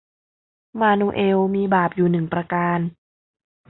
[0.79, 2.79] มานูเอลมีบาปอยู่หนึ่งประการ